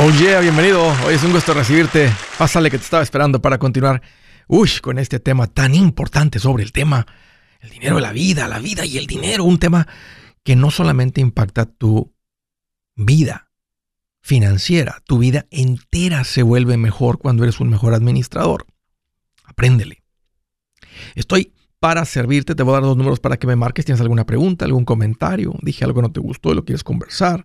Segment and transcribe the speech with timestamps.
[0.00, 0.94] Oh yeah, bienvenido.
[1.04, 2.08] Hoy es un gusto recibirte.
[2.38, 4.00] Pásale que te estaba esperando para continuar
[4.46, 7.04] uy, con este tema tan importante sobre el tema,
[7.58, 9.42] el dinero la vida, la vida y el dinero.
[9.42, 9.88] Un tema
[10.44, 12.14] que no solamente impacta tu
[12.94, 13.50] vida
[14.20, 18.66] financiera, tu vida entera se vuelve mejor cuando eres un mejor administrador.
[19.42, 20.04] Apréndele.
[21.16, 22.54] Estoy para servirte.
[22.54, 23.84] Te voy a dar dos números para que me marques.
[23.84, 25.54] ¿Tienes alguna pregunta, algún comentario?
[25.60, 27.44] Dije algo que no te gustó y lo quieres conversar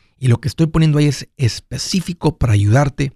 [0.21, 3.11] y lo que estoy poniendo ahí es específico para ayudarte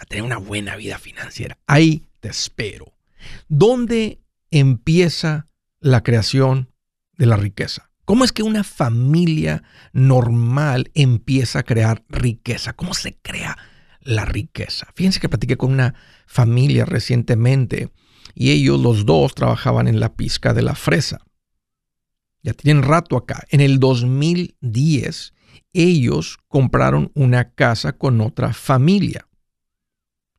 [0.00, 1.58] a tener una buena vida financiera.
[1.66, 2.94] Ahí te espero.
[3.48, 4.20] ¿Dónde
[4.52, 5.48] empieza
[5.80, 6.72] la creación
[7.16, 7.90] de la riqueza?
[8.04, 12.74] ¿Cómo es que una familia normal empieza a crear riqueza?
[12.74, 13.58] ¿Cómo se crea
[14.00, 14.86] la riqueza?
[14.94, 15.96] Fíjense que platiqué con una
[16.28, 17.90] familia recientemente
[18.32, 21.18] y ellos los dos trabajaban en la pizca de la fresa.
[22.42, 23.44] Ya tienen rato acá.
[23.50, 25.34] En el 2010
[25.72, 29.28] ellos compraron una casa con otra familia.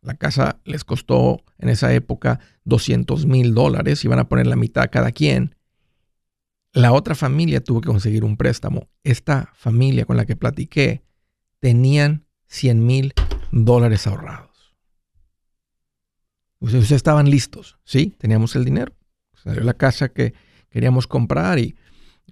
[0.02, 4.90] La casa les costó en esa época 200 mil dólares, iban a poner la mitad
[4.92, 5.56] cada quien.
[6.72, 8.88] La otra familia tuvo que conseguir un préstamo.
[9.04, 11.04] Esta familia con la que platiqué
[11.60, 13.14] tenían 100 mil
[13.52, 14.50] dólares ahorrados.
[16.60, 18.16] Ustedes estaban listos, ¿sí?
[18.18, 18.94] Teníamos el dinero.
[19.34, 20.34] Salió la casa que
[20.70, 21.76] queríamos comprar y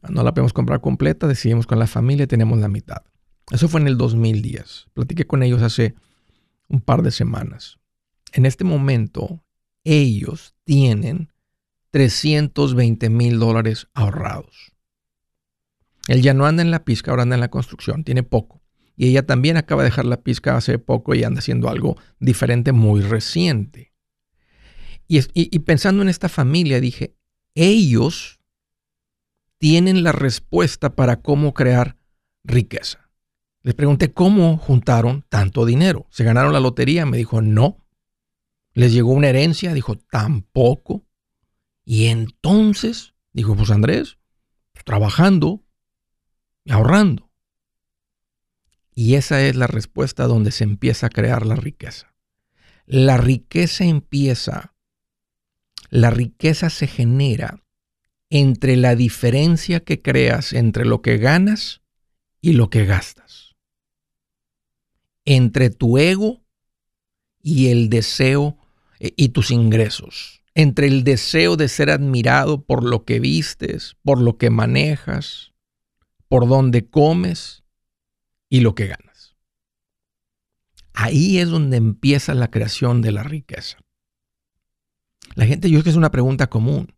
[0.10, 3.04] no la podemos comprar completa, decidimos con la familia, tenemos la mitad.
[3.52, 4.88] Eso fue en el 2010.
[4.94, 5.96] Platiqué con ellos hace
[6.68, 7.80] un par de semanas.
[8.34, 9.44] En este momento,
[9.84, 11.32] ellos tienen
[11.92, 14.74] 320 mil dólares ahorrados.
[16.08, 18.62] Él ya no anda en la pizca, ahora anda en la construcción, tiene poco.
[18.96, 22.72] Y ella también acaba de dejar la pizca hace poco y anda haciendo algo diferente
[22.72, 23.94] muy reciente.
[25.08, 27.16] Y, y pensando en esta familia, dije,
[27.56, 28.37] ellos
[29.58, 31.98] tienen la respuesta para cómo crear
[32.44, 33.10] riqueza.
[33.64, 36.08] Les pregunté cómo juntaron tanto dinero.
[36.10, 37.06] ¿Se ganaron la lotería?
[37.06, 37.86] Me dijo, no.
[38.74, 39.74] ¿Les llegó una herencia?
[39.74, 41.06] Dijo, tampoco.
[41.84, 44.18] Y entonces, dijo, pues Andrés,
[44.86, 45.64] trabajando
[46.64, 47.30] y ahorrando.
[48.94, 52.16] Y esa es la respuesta donde se empieza a crear la riqueza.
[52.86, 54.74] La riqueza empieza,
[55.90, 57.64] la riqueza se genera
[58.30, 61.82] entre la diferencia que creas entre lo que ganas
[62.42, 63.56] y lo que gastas.
[65.26, 66.44] Entre tu ego
[67.42, 68.58] y el deseo
[69.00, 70.42] eh, y tus ingresos.
[70.56, 75.54] Entre el deseo de ser admirado por lo que vistes, por lo que manejas,
[76.28, 77.64] por donde comes
[78.50, 79.36] y lo que ganas.
[80.94, 83.78] Ahí es donde empieza la creación de la riqueza.
[85.36, 86.97] La gente, yo es que es una pregunta común.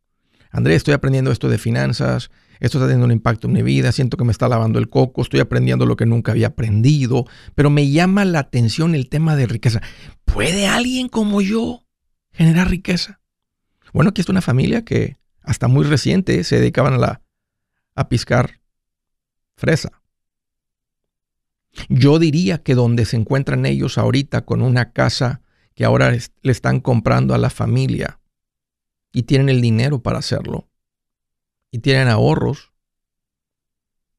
[0.51, 4.17] Andrés, estoy aprendiendo esto de finanzas, esto está teniendo un impacto en mi vida, siento
[4.17, 7.89] que me está lavando el coco, estoy aprendiendo lo que nunca había aprendido, pero me
[7.89, 9.81] llama la atención el tema de riqueza.
[10.25, 11.85] ¿Puede alguien como yo
[12.31, 13.21] generar riqueza?
[13.93, 17.21] Bueno, aquí está una familia que hasta muy reciente se dedicaban a, la,
[17.95, 18.59] a piscar
[19.55, 20.01] fresa.
[21.87, 25.41] Yo diría que donde se encuentran ellos ahorita con una casa
[25.75, 28.18] que ahora le están comprando a la familia,
[29.11, 30.69] y tienen el dinero para hacerlo
[31.71, 32.71] y tienen ahorros,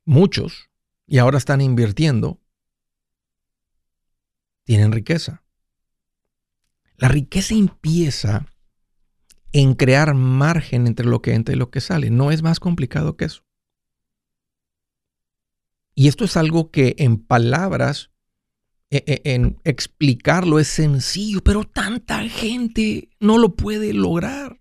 [0.04, 0.70] muchos,
[1.06, 2.40] y ahora están invirtiendo,
[4.64, 5.42] tienen riqueza.
[6.96, 8.46] La riqueza empieza
[9.52, 12.10] en crear margen entre lo que entra y lo que sale.
[12.10, 13.42] No es más complicado que eso.
[15.94, 18.10] Y esto es algo que en palabras,
[18.90, 24.59] e, e, en explicarlo es sencillo, pero tanta gente no lo puede lograr.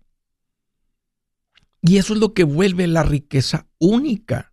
[1.82, 4.52] Y eso es lo que vuelve la riqueza única.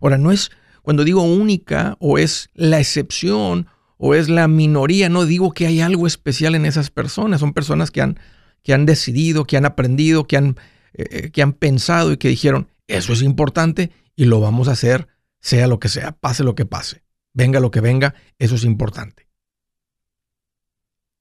[0.00, 0.50] Ahora, no es
[0.82, 5.80] cuando digo única o es la excepción o es la minoría, no digo que hay
[5.80, 7.40] algo especial en esas personas.
[7.40, 8.18] Son personas que han,
[8.62, 10.56] que han decidido, que han aprendido, que han,
[10.94, 14.72] eh, eh, que han pensado y que dijeron, eso es importante y lo vamos a
[14.72, 15.08] hacer,
[15.40, 19.28] sea lo que sea, pase lo que pase, venga lo que venga, eso es importante.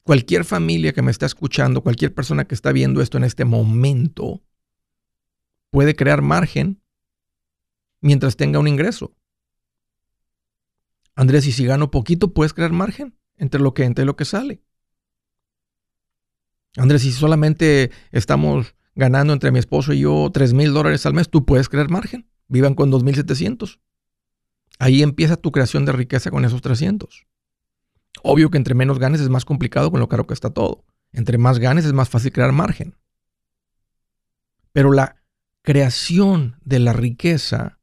[0.04, 4.42] Cualquier familia que me está escuchando, cualquier persona que está viendo esto en este momento,
[5.72, 6.84] puede crear margen
[8.00, 9.16] mientras tenga un ingreso.
[11.16, 13.16] Andrés, y si gano poquito, ¿puedes crear margen?
[13.42, 14.62] entre lo que entra y lo que sale.
[16.78, 21.30] Andrés, si solamente estamos ganando entre mi esposo y yo 3 mil dólares al mes,
[21.30, 22.30] tú puedes crear margen.
[22.48, 23.80] Vivan con 2.700.
[24.78, 27.26] Ahí empieza tu creación de riqueza con esos 300.
[28.22, 30.86] Obvio que entre menos ganes es más complicado con lo caro que está todo.
[31.12, 32.96] Entre más ganes es más fácil crear margen.
[34.72, 35.21] Pero la
[35.62, 37.80] creación de la riqueza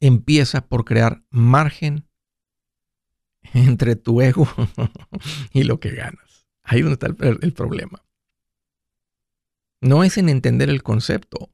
[0.00, 2.08] empieza por crear margen
[3.54, 4.48] entre tu ego
[5.52, 6.46] y lo que ganas.
[6.62, 8.02] Ahí es donde está el, problema.
[9.80, 11.52] No es en entender el concepto.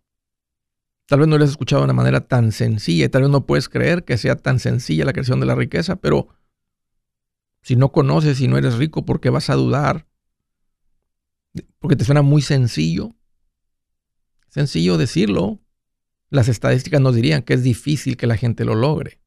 [1.07, 3.45] Tal vez no lo has escuchado de una manera tan sencilla y tal vez no
[3.45, 6.29] puedes creer que sea tan sencilla la creación de la riqueza, pero
[7.61, 10.07] si no conoces y no eres rico, ¿por qué vas a dudar?
[11.79, 13.15] Porque te suena muy sencillo.
[14.53, 15.61] Sencillo decirlo.
[16.29, 19.19] Las estadísticas nos dirían que es difícil que la gente lo logre.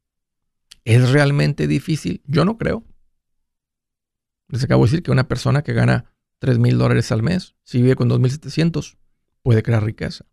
[0.83, 2.21] ¿Es realmente difícil?
[2.25, 2.83] Yo no creo.
[4.49, 7.81] Les acabo de decir que una persona que gana 3 mil dólares al mes, si
[7.81, 8.97] vive con 2.700,
[9.41, 10.25] puede crear riqueza.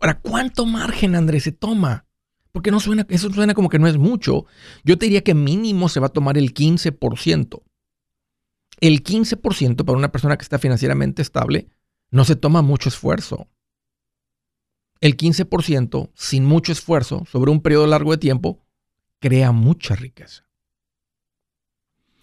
[0.00, 2.06] Ahora, ¿cuánto margen, Andrés, se toma?
[2.52, 4.46] Porque no suena, eso suena como que no es mucho.
[4.82, 7.62] Yo te diría que mínimo se va a tomar el 15%.
[8.80, 11.68] El 15% para una persona que está financieramente estable
[12.10, 13.50] no se toma mucho esfuerzo.
[15.00, 18.66] El 15% sin mucho esfuerzo sobre un periodo largo de tiempo
[19.20, 20.46] crea mucha riqueza.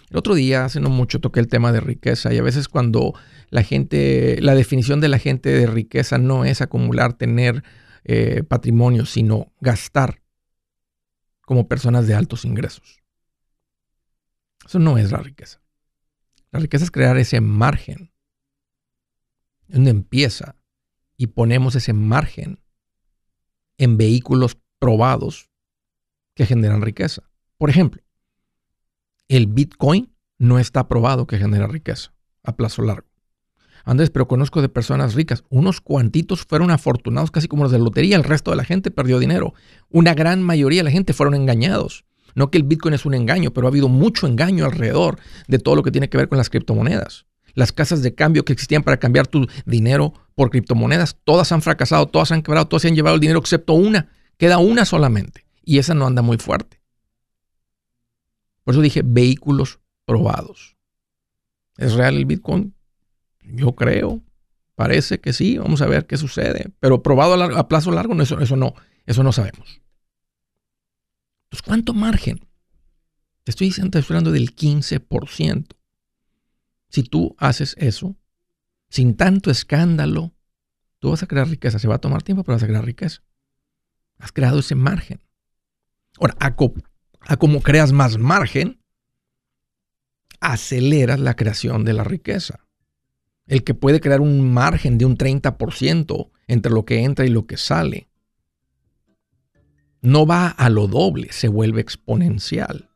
[0.09, 3.13] El otro día, hace no mucho, toqué el tema de riqueza y a veces cuando
[3.49, 7.63] la gente, la definición de la gente de riqueza no es acumular, tener
[8.03, 10.21] eh, patrimonio, sino gastar
[11.41, 13.01] como personas de altos ingresos.
[14.65, 15.61] Eso no es la riqueza.
[16.51, 18.11] La riqueza es crear ese margen
[19.67, 20.55] donde empieza
[21.17, 22.59] y ponemos ese margen
[23.83, 25.49] en vehículos probados
[26.35, 27.23] que generan riqueza.
[27.57, 28.01] Por ejemplo,
[29.27, 32.13] el Bitcoin no está probado que genera riqueza
[32.43, 33.07] a plazo largo.
[33.85, 35.43] Andrés, pero conozco de personas ricas.
[35.49, 38.15] Unos cuantitos fueron afortunados, casi como los de lotería.
[38.15, 39.53] El resto de la gente perdió dinero.
[39.89, 42.05] Una gran mayoría de la gente fueron engañados.
[42.35, 45.75] No que el Bitcoin es un engaño, pero ha habido mucho engaño alrededor de todo
[45.75, 47.25] lo que tiene que ver con las criptomonedas.
[47.53, 52.07] Las casas de cambio que existían para cambiar tu dinero por criptomonedas, todas han fracasado,
[52.07, 54.09] todas han quebrado, todas se han llevado el dinero excepto una.
[54.37, 56.81] Queda una solamente y esa no anda muy fuerte.
[58.63, 60.77] Por eso dije vehículos probados.
[61.77, 62.73] ¿Es real el Bitcoin?
[63.43, 64.21] Yo creo.
[64.75, 65.57] Parece que sí.
[65.57, 66.71] Vamos a ver qué sucede.
[66.79, 68.73] Pero probado a, plazo largo, eso, eso, no,
[69.05, 69.81] eso no sabemos.
[71.45, 72.39] Entonces, ¿cuánto margen?
[73.43, 75.67] Te estoy diciendo, estoy hablando del 15%.
[76.93, 78.15] Si tú haces eso,
[78.87, 80.31] sin tanto escándalo,
[80.99, 81.79] tú vas a crear riqueza.
[81.79, 83.23] Se va a tomar tiempo, pero vas a crear riqueza.
[84.19, 85.19] Has creado ese margen.
[86.19, 86.55] Ahora, a,
[87.21, 88.79] a como creas más margen,
[90.39, 92.59] aceleras la creación de la riqueza.
[93.47, 97.47] El que puede crear un margen de un 30% entre lo que entra y lo
[97.47, 98.07] que sale,
[99.99, 102.92] no va a lo doble, se vuelve exponencial.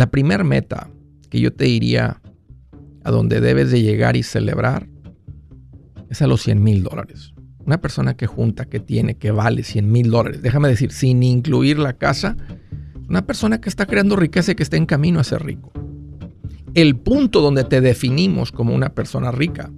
[0.00, 0.88] La primera meta
[1.28, 2.22] que yo te diría
[3.04, 4.88] a donde debes de llegar y celebrar
[6.08, 7.34] es a los 100 mil dólares.
[7.66, 11.78] Una persona que junta, que tiene, que vale 100 mil dólares, déjame decir, sin incluir
[11.78, 12.38] la casa,
[13.10, 15.70] una persona que está creando riqueza y que está en camino a ser rico.
[16.72, 19.70] El punto donde te definimos como una persona rica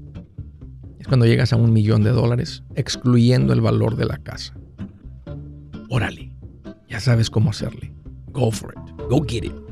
[1.00, 4.54] es cuando llegas a un millón de dólares, excluyendo el valor de la casa.
[5.88, 6.32] Órale,
[6.88, 7.92] ya sabes cómo hacerle.
[8.30, 9.08] Go for it.
[9.08, 9.71] Go get it.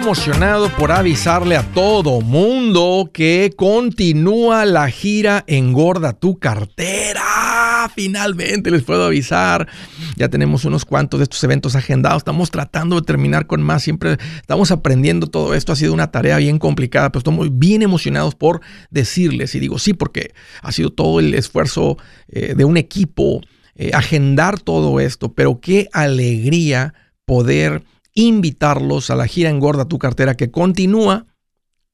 [0.00, 7.90] Emocionado por avisarle a todo mundo que continúa la gira Engorda tu cartera.
[7.94, 9.68] Finalmente les puedo avisar.
[10.16, 12.20] Ya tenemos unos cuantos de estos eventos agendados.
[12.20, 13.82] Estamos tratando de terminar con más.
[13.82, 15.72] Siempre estamos aprendiendo todo esto.
[15.72, 19.54] Ha sido una tarea bien complicada, pero estamos bien emocionados por decirles.
[19.54, 23.42] Y digo sí, porque ha sido todo el esfuerzo eh, de un equipo
[23.74, 25.34] eh, agendar todo esto.
[25.34, 26.94] Pero qué alegría
[27.26, 27.82] poder
[28.14, 31.26] invitarlos a la gira Engorda tu cartera que continúa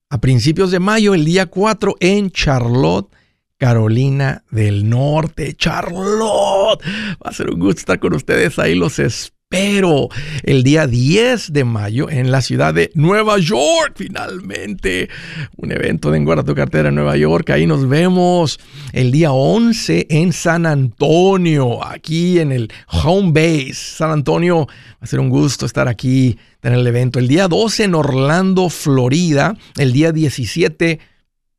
[0.09, 3.15] a principios de mayo, el día 4 en Charlotte,
[3.59, 5.55] Carolina del Norte.
[5.55, 6.85] Charlotte,
[7.25, 10.09] va a ser un gusto estar con ustedes ahí, los espero pero
[10.43, 15.09] el día 10 de mayo en la ciudad de Nueva York, finalmente,
[15.57, 18.59] un evento de Engorda tu cartera en Nueva York, ahí nos vemos
[18.93, 22.73] el día 11 en San Antonio, aquí en el
[23.05, 27.29] Home Base, San Antonio, va a ser un gusto estar aquí, tener el evento, el
[27.29, 30.99] día 12 en Orlando, Florida, el día 17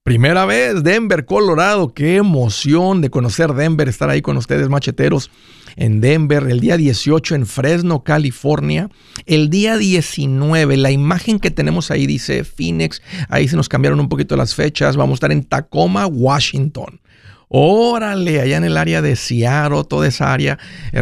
[0.08, 1.94] Primera vez, Denver, Colorado.
[1.94, 5.30] Qué emoción de conocer Denver, estar ahí con ustedes, macheteros
[5.76, 8.90] en Denver, el día 18 en Fresno, California,
[9.26, 14.08] el día 19, la imagen que tenemos ahí dice Phoenix, ahí se nos cambiaron un
[14.08, 17.02] poquito las fechas, vamos a estar en Tacoma, Washington.
[17.50, 20.60] Órale, allá en el área de Seattle, toda esa área.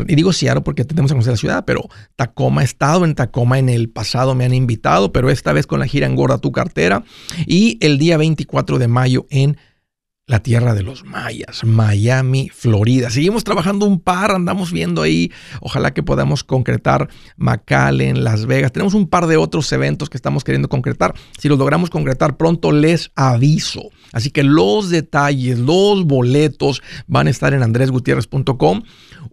[0.07, 3.57] Y digo Seattle porque tenemos que conocer la ciudad, pero Tacoma, he estado en Tacoma
[3.57, 7.03] en el pasado, me han invitado, pero esta vez con la gira Engorda tu cartera.
[7.47, 9.57] Y el día 24 de mayo en
[10.27, 13.11] la tierra de los mayas, Miami, Florida.
[13.11, 18.71] Seguimos trabajando un par, andamos viendo ahí, ojalá que podamos concretar McAllen, Las Vegas.
[18.71, 21.13] Tenemos un par de otros eventos que estamos queriendo concretar.
[21.37, 23.91] Si los logramos concretar pronto, les aviso.
[24.15, 28.84] Así que los detalles, los boletos van a estar en andresgutierrez.com.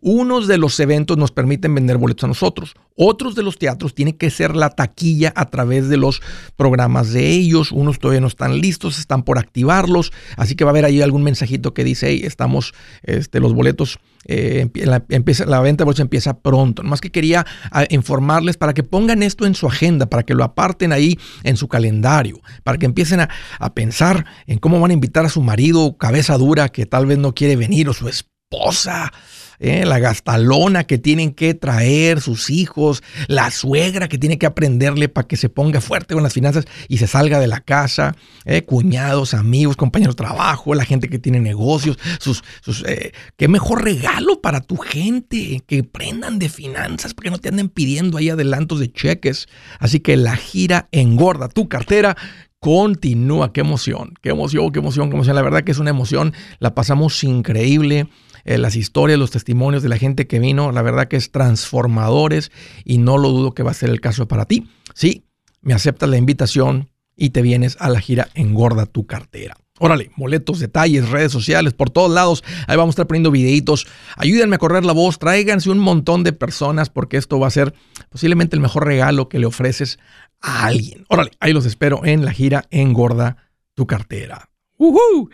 [0.05, 2.75] Unos de los eventos nos permiten vender boletos a nosotros.
[2.97, 6.21] Otros de los teatros tienen que ser la taquilla a través de los
[6.57, 7.71] programas de ellos.
[7.71, 10.13] Unos todavía no están listos, están por activarlos.
[10.37, 14.01] Así que va a haber ahí algún mensajito que dice, hey, estamos, este, los boletos,
[14.27, 16.83] eh, la, empieza, la venta de boletos empieza pronto.
[16.83, 20.43] Más que quería ah, informarles para que pongan esto en su agenda, para que lo
[20.43, 23.29] aparten ahí en su calendario, para que empiecen a,
[23.61, 27.19] a pensar en cómo van a invitar a su marido cabeza dura que tal vez
[27.19, 29.13] no quiere venir o su esposa
[29.63, 29.87] ¿eh?
[29.87, 35.27] la gastalona que tienen que traer sus hijos, la suegra que tiene que aprenderle para
[35.27, 38.63] que se ponga fuerte con las finanzas y se salga de la casa, ¿eh?
[38.65, 43.85] cuñados, amigos, compañeros de trabajo, la gente que tiene negocios, sus, sus eh, qué mejor
[43.85, 48.81] regalo para tu gente, que prendan de finanzas, porque no te anden pidiendo ahí adelantos
[48.81, 49.47] de cheques.
[49.79, 52.17] Así que la gira engorda tu cartera
[52.61, 53.53] continúa.
[53.53, 55.37] Qué emoción, qué emoción, qué emoción, qué emoción.
[55.37, 56.33] La verdad que es una emoción.
[56.59, 58.09] La pasamos increíble.
[58.45, 62.51] Eh, las historias, los testimonios de la gente que vino, la verdad que es transformadores
[62.85, 64.69] y no lo dudo que va a ser el caso para ti.
[64.95, 65.25] Sí,
[65.61, 69.57] me aceptas la invitación y te vienes a la gira Engorda tu cartera.
[69.79, 72.45] Órale, boletos, detalles, redes sociales, por todos lados.
[72.69, 73.87] Ahí vamos a estar poniendo videitos.
[74.17, 77.75] Ayúdenme a correr la voz, tráiganse un montón de personas porque esto va a ser
[78.09, 79.99] posiblemente el mejor regalo que le ofreces
[80.41, 81.05] a alguien.
[81.09, 83.39] Órale, ahí los espero en la gira Engorda
[83.75, 84.51] tu cartera.
[84.77, 85.31] ¡Uhú!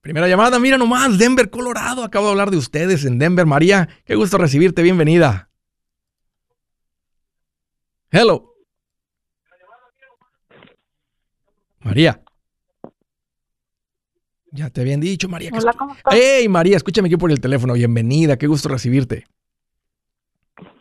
[0.00, 2.04] Primera llamada, mira nomás, Denver, Colorado.
[2.04, 3.46] Acabo de hablar de ustedes en Denver.
[3.46, 5.50] María, qué gusto recibirte, bienvenida.
[8.10, 8.54] Hello.
[11.80, 12.22] María.
[14.50, 15.50] Ya te habían dicho, María.
[15.52, 16.14] Hola, ¿cómo estás?
[16.16, 17.74] Hey, María, escúchame aquí por el teléfono.
[17.74, 19.26] Bienvenida, qué gusto recibirte.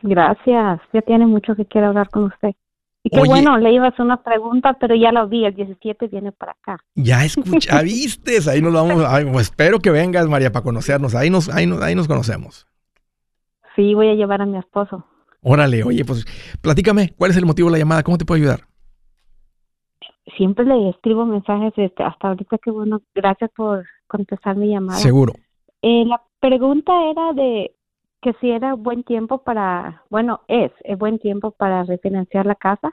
[0.02, 0.80] Gracias.
[0.94, 2.56] Ya tiene mucho que quiero hablar con usted.
[3.08, 6.08] Y qué bueno, le iba a hacer una pregunta, pero ya lo vi, el 17
[6.08, 6.78] viene para acá.
[6.94, 8.38] Ya escucha, ¿viste?
[8.50, 11.16] Ahí nos vamos, pues espero que vengas, María, para conocernos.
[11.16, 12.68] Ahí nos, ahí, nos, ahí nos conocemos.
[13.78, 15.06] Sí, voy a llevar a mi esposo.
[15.42, 16.26] Órale, oye, pues
[16.62, 18.04] platícame, ¿cuál es el motivo de la llamada?
[18.04, 18.68] ¿Cómo te puedo ayudar?
[20.36, 25.00] Siempre le escribo mensajes este, hasta ahorita, que bueno, gracias por contestar mi llamada.
[25.00, 25.32] Seguro.
[25.82, 27.72] Eh, la pregunta era de
[28.22, 32.92] que si era buen tiempo para, bueno, es, es buen tiempo para refinanciar la casa.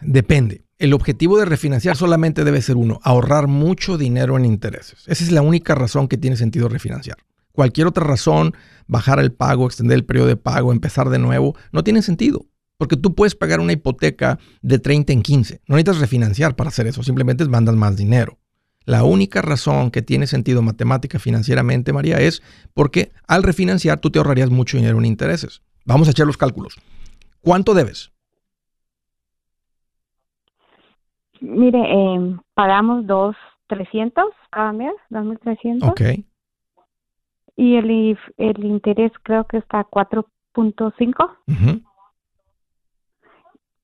[0.00, 0.64] Depende.
[0.78, 5.04] El objetivo de refinanciar solamente debe ser uno, ahorrar mucho dinero en intereses.
[5.06, 7.18] Esa es la única razón que tiene sentido refinanciar.
[7.52, 8.54] Cualquier otra razón,
[8.88, 12.46] bajar el pago, extender el periodo de pago, empezar de nuevo, no tiene sentido.
[12.76, 15.60] Porque tú puedes pagar una hipoteca de 30 en 15.
[15.68, 18.38] No necesitas refinanciar para hacer eso, simplemente mandas más dinero.
[18.84, 22.42] La única razón que tiene sentido matemática financieramente, María, es
[22.74, 25.62] porque al refinanciar tú te ahorrarías mucho dinero en intereses.
[25.86, 26.76] Vamos a echar los cálculos.
[27.40, 28.12] ¿Cuánto debes?
[31.40, 33.36] Mire, eh, pagamos dos
[33.66, 35.88] trescientos cada mes, dos mil trescientos.
[35.88, 36.00] Ok.
[37.56, 41.36] Y el, el interés creo que está a 4.5.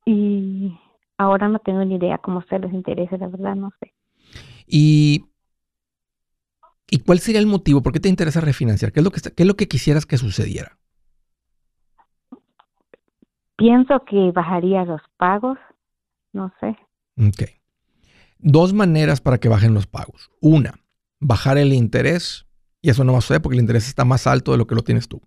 [0.06, 0.76] Y
[1.18, 3.92] ahora no tengo ni idea cómo se los intereses, la verdad no sé.
[4.70, 5.24] ¿Y,
[6.88, 7.82] ¿Y cuál sería el motivo?
[7.82, 8.92] ¿Por qué te interesa refinanciar?
[8.92, 10.78] ¿Qué es lo que, qué es lo que quisieras que sucediera?
[13.56, 15.58] Pienso que bajaría los pagos,
[16.32, 16.76] no sé.
[17.18, 17.50] Ok.
[18.38, 20.30] Dos maneras para que bajen los pagos.
[20.40, 20.74] Una,
[21.18, 22.46] bajar el interés,
[22.80, 24.74] y eso no va a suceder porque el interés está más alto de lo que
[24.74, 25.20] lo tienes tú.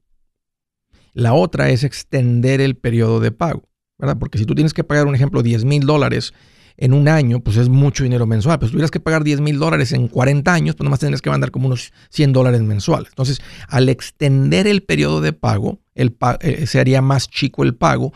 [1.14, 3.70] La otra es extender el periodo de pago,
[4.00, 4.18] ¿verdad?
[4.18, 6.34] Porque si tú tienes que pagar, un ejemplo, 10 mil dólares
[6.78, 8.60] en un año, pues es mucho dinero mensual.
[8.60, 11.30] Pero si tuvieras que pagar 10 mil dólares en 40 años, pues nomás tendrías que
[11.30, 13.10] mandar como unos 100 dólares mensuales.
[13.10, 18.14] Entonces, al extender el periodo de pago, el eh, se haría más chico el pago,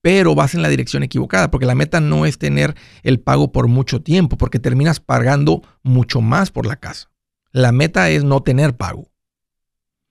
[0.00, 3.68] pero vas en la dirección equivocada, porque la meta no es tener el pago por
[3.68, 7.10] mucho tiempo, porque terminas pagando mucho más por la casa.
[7.50, 9.10] La meta es no tener pago.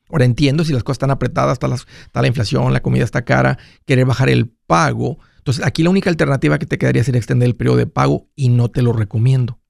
[0.09, 3.57] Ahora entiendo si las cosas están apretadas, está, está la inflación, la comida está cara,
[3.85, 7.55] querer bajar el pago, entonces, aquí la única alternativa que te quedaría sería extender el
[7.55, 9.61] periodo de pago y no te lo recomiendo.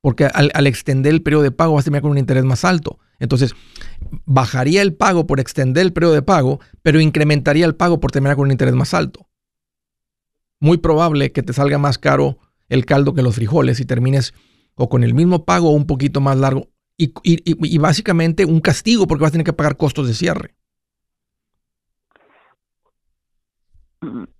[0.00, 2.98] Porque al, extender el periodo de pago vas a terminar con un interés más alto.
[3.18, 3.54] Entonces,
[4.24, 8.36] bajaría el pago por extender el periodo de pago, pero incrementaría el pago por terminar
[8.36, 9.28] con un interés más alto.
[10.60, 12.38] Muy probable que te salga más caro
[12.70, 14.32] el caldo que los frijoles y termines
[14.76, 16.70] o con el mismo pago o un poquito más largo.
[16.96, 20.54] Y, y básicamente un castigo porque vas a tener que pagar costos de cierre.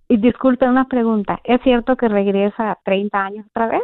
[0.07, 3.81] Y disculpe una pregunta, ¿es cierto que regresa a 30 años otra vez?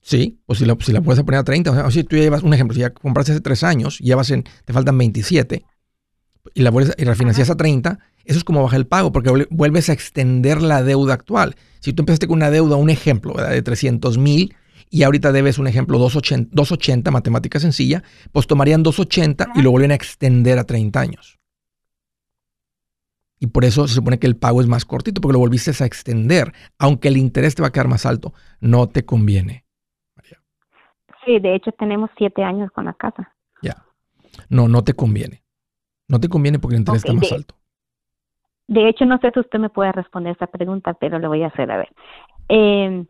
[0.00, 2.22] Sí, o si la, si la puedes poner a 30, o sea, si tú ya
[2.22, 5.64] llevas, un ejemplo, si ya compraste hace 3 años, llevas en, te faltan 27,
[6.54, 9.88] y la vuelves y refinancias a 30, eso es como baja el pago, porque vuelves
[9.88, 11.54] a extender la deuda actual.
[11.78, 14.54] Si tú empezaste con una deuda, un ejemplo, de 300 mil,
[14.90, 19.92] y ahorita debes un ejemplo 280, 280, matemática sencilla, pues tomarían 280 y lo vuelven
[19.92, 21.38] a extender a 30 años.
[23.42, 25.84] Y por eso se supone que el pago es más cortito, porque lo volviste a
[25.84, 26.52] extender.
[26.78, 29.64] Aunque el interés te va a quedar más alto, no te conviene.
[30.14, 30.38] María.
[31.24, 33.34] Sí, de hecho tenemos siete años con la casa.
[33.60, 33.84] Ya.
[34.48, 35.42] No, no te conviene.
[36.06, 37.56] No te conviene porque el interés está más alto.
[38.68, 41.48] De hecho, no sé si usted me puede responder esta pregunta, pero lo voy a
[41.48, 41.88] hacer a ver.
[42.48, 43.04] Eh,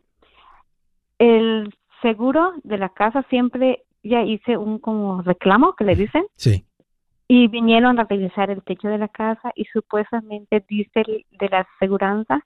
[1.19, 6.25] el seguro de la casa siempre ya hice un como reclamo que le dicen.
[6.37, 6.65] Sí
[7.27, 12.45] y vinieron a revisar el techo de la casa y supuestamente dice de la aseguranza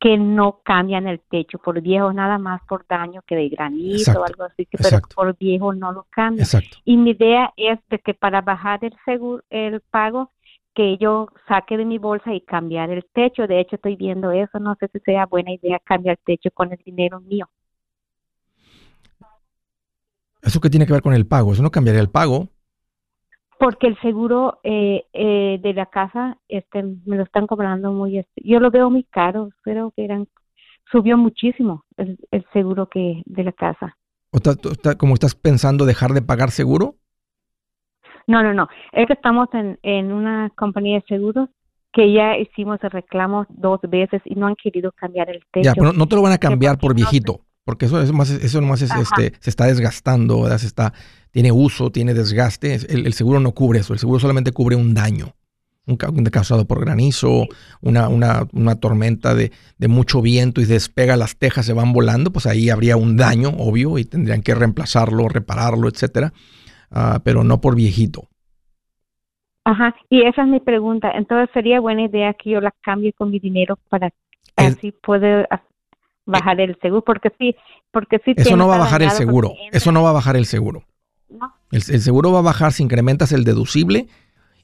[0.00, 4.24] que no cambian el techo por viejo nada más por daño que de granizo o
[4.24, 6.48] algo así, que pero por viejo no lo cambian.
[6.84, 10.32] Y mi idea es de que para bajar el seguro, el pago,
[10.74, 13.46] que yo saque de mi bolsa y cambiar el techo.
[13.46, 14.58] De hecho, estoy viendo eso.
[14.58, 17.48] No sé si sea buena idea cambiar el techo con el dinero mío.
[20.40, 21.52] ¿Eso qué tiene que ver con el pago?
[21.52, 22.48] Eso no cambiaría el pago
[23.62, 28.42] porque el seguro eh, eh, de la casa este me lo están cobrando muy este,
[28.44, 30.26] yo lo veo muy caro creo que eran
[30.90, 32.18] subió muchísimo el,
[32.52, 33.96] seguro que de la casa.
[34.32, 34.38] O
[34.98, 36.96] como estás pensando dejar de pagar seguro.
[38.26, 41.48] No no no es que estamos en, en una compañía de seguros
[41.92, 45.66] que ya hicimos el reclamo dos veces y no han querido cambiar el techo.
[45.66, 48.60] Ya, pero no te lo van a cambiar por viejito, porque eso es más, eso
[48.60, 50.92] nomás es, este, se está desgastando, se está,
[51.30, 52.74] tiene uso, tiene desgaste.
[52.74, 55.34] El, seguro no cubre eso, el seguro solamente cubre un daño.
[55.84, 57.48] Un, causado por granizo,
[57.80, 62.32] una, una, una tormenta de, de, mucho viento y despega las tejas, se van volando,
[62.32, 66.32] pues ahí habría un daño, obvio, y tendrían que reemplazarlo, repararlo, etcétera,
[66.92, 68.28] ah, pero no por viejito.
[69.64, 71.10] Ajá, y esa es mi pregunta.
[71.14, 74.12] Entonces sería buena idea que yo la cambie con mi dinero para
[74.56, 75.48] así poder
[76.26, 77.56] bajar el seguro, porque sí,
[77.90, 78.34] porque sí.
[78.36, 79.54] Eso no va a bajar el seguro.
[79.72, 80.84] Eso no va a bajar el seguro.
[81.28, 81.54] No.
[81.70, 84.08] El, el, seguro va a bajar si incrementas el deducible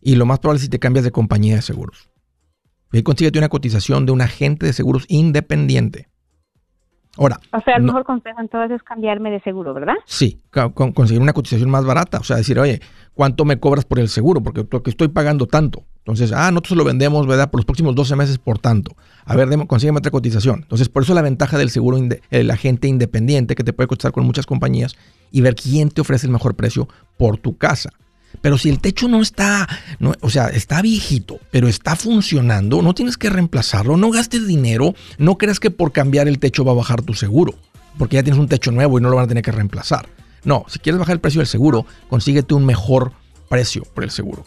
[0.01, 2.11] y lo más probable es si te cambias de compañía de seguros.
[2.93, 6.09] Y consíguete una cotización de un agente de seguros independiente.
[7.19, 7.41] Ahora.
[7.53, 9.97] O sea, el mejor consejo entonces es cambiarme de seguro, ¿verdad?
[10.07, 10.41] Sí,
[10.95, 12.19] conseguir una cotización más barata.
[12.19, 12.81] O sea, decir, oye,
[13.13, 14.41] ¿cuánto me cobras por el seguro?
[14.41, 15.85] Porque, estoy pagando tanto.
[16.09, 17.51] Entonces, ah, nosotros lo vendemos, ¿verdad?
[17.51, 18.97] Por los próximos 12 meses por tanto.
[19.27, 20.61] A ver, consígueme otra cotización.
[20.63, 21.99] Entonces, por eso la ventaja del seguro,
[22.31, 24.97] el agente independiente que te puede cotizar con muchas compañías
[25.31, 27.91] y ver quién te ofrece el mejor precio por tu casa.
[28.41, 29.69] Pero si el techo no está,
[30.23, 35.37] o sea, está viejito, pero está funcionando, no tienes que reemplazarlo, no gastes dinero, no
[35.37, 37.53] creas que por cambiar el techo va a bajar tu seguro,
[37.99, 40.09] porque ya tienes un techo nuevo y no lo van a tener que reemplazar.
[40.43, 43.13] No, si quieres bajar el precio del seguro, consíguete un mejor
[43.51, 44.47] precio por el seguro.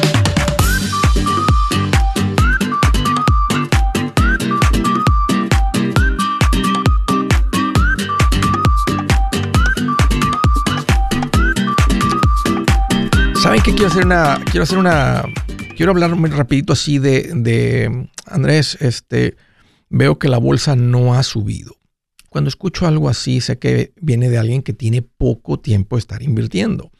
[13.81, 15.23] Quiero hacer una
[15.89, 19.35] hablar muy rapidito así de, de Andrés, este
[19.89, 21.77] veo que la bolsa no ha subido.
[22.29, 26.21] Cuando escucho algo así, sé que viene de alguien que tiene poco tiempo de estar
[26.21, 26.91] invirtiendo.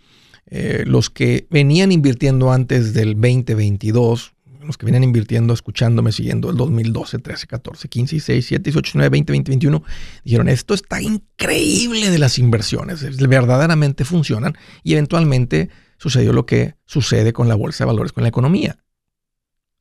[0.47, 4.33] Eh, los que venían invirtiendo antes del 2022,
[4.65, 9.09] los que venían invirtiendo, escuchándome, siguiendo el 2012, 13, 14, 15, 16, 17, 18, 19,
[9.09, 9.83] 20, 20, 21,
[10.23, 15.69] dijeron, esto está increíble de las inversiones, verdaderamente funcionan y eventualmente
[16.01, 18.83] sucedió lo que sucede con la bolsa de valores, con la economía.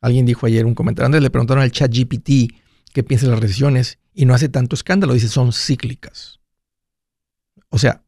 [0.02, 2.52] Alguien dijo ayer un comentario, antes le preguntaron al chat GPT
[2.92, 6.38] qué piensa de las recesiones y no hace tanto escándalo, dice son cíclicas.
[7.70, 8.04] O sea,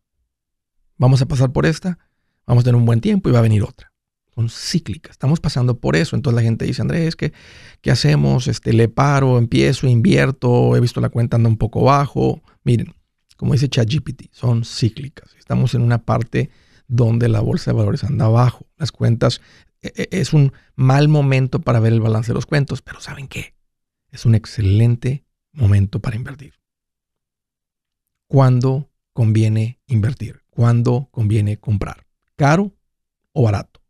[0.99, 1.99] vamos a pasar por esta,
[2.47, 3.95] vamos a tener un buen tiempo y va a venir otra.
[4.35, 6.15] Son cíclicas, estamos pasando por eso.
[6.15, 7.33] Entonces la gente dice, Andrés, ¿qué,
[7.81, 8.47] qué hacemos?
[8.47, 12.43] Este, le paro, empiezo, invierto, he visto la cuenta anda un poco bajo.
[12.63, 12.95] Miren,
[13.39, 15.35] como dice ChatGPT, son cíclicas.
[15.39, 16.51] Estamos en una parte
[16.93, 18.67] donde la bolsa de valores anda abajo.
[18.77, 19.41] Las cuentas
[19.81, 23.29] e, e, es un mal momento para ver el balance de los cuentos, pero ¿saben
[23.29, 23.55] qué?
[24.11, 26.53] Es un excelente momento para invertir.
[28.27, 30.43] ¿Cuándo conviene invertir?
[30.51, 32.07] ¿Cuándo conviene comprar?
[32.37, 32.75] ¿Caro
[33.33, 33.81] o barato?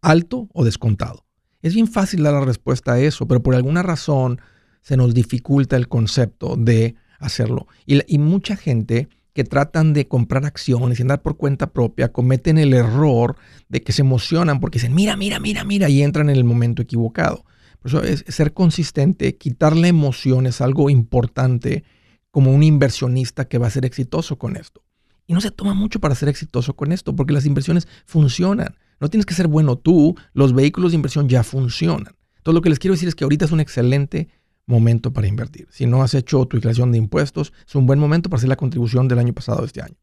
[0.00, 1.26] ¿Alto o descontado?
[1.60, 4.40] Es bien fácil dar la respuesta a eso, pero por alguna razón
[4.80, 7.66] se nos dificulta el concepto de hacerlo.
[7.84, 12.56] Y, y mucha gente que tratan de comprar acciones y andar por cuenta propia cometen
[12.56, 13.36] el error
[13.68, 16.82] de que se emocionan porque dicen, mira, mira, mira, mira, y entran en el momento
[16.82, 17.44] equivocado.
[17.80, 21.84] Por eso es ser consistente, quitarle emoción es algo importante
[22.30, 24.82] como un inversionista que va a ser exitoso con esto.
[25.26, 28.76] Y no se toma mucho para ser exitoso con esto, porque las inversiones funcionan.
[29.00, 32.14] No tienes que ser bueno tú, los vehículos de inversión ya funcionan.
[32.36, 34.28] Entonces lo que les quiero decir es que ahorita es un excelente
[34.66, 35.68] momento para invertir.
[35.70, 38.56] Si no has hecho tu declaración de impuestos, es un buen momento para hacer la
[38.56, 39.96] contribución del año pasado de este año.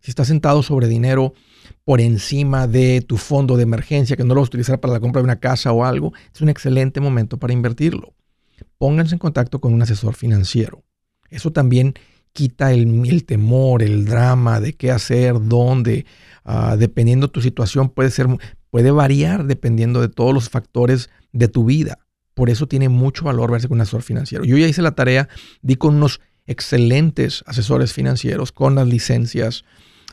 [0.00, 1.32] Si estás sentado sobre dinero
[1.84, 5.00] por encima de tu fondo de emergencia, que no lo vas a utilizar para la
[5.00, 8.12] compra de una casa o algo, es un excelente momento para invertirlo.
[8.76, 10.84] Pónganse en contacto con un asesor financiero.
[11.30, 11.94] Eso también
[12.34, 16.04] quita el, temor, el drama de qué hacer, dónde.
[16.44, 18.26] Ah, dependiendo de tu situación, puede, ser,
[18.68, 22.03] puede variar dependiendo de todos los factores de tu vida.
[22.34, 24.44] Por eso tiene mucho valor verse con un asesor financiero.
[24.44, 25.28] Yo ya hice la tarea,
[25.62, 29.64] di con unos excelentes asesores financieros, con las licencias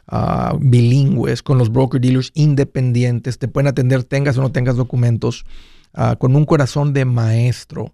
[0.08, 5.46] ah, bilingües, con los broker dealers independientes, te pueden atender tengas o no tengas documentos,
[5.94, 7.94] ah, con un corazón de maestro.